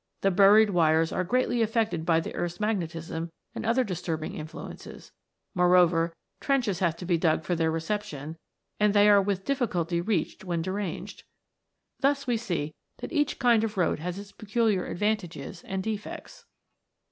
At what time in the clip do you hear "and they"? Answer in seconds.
8.79-9.07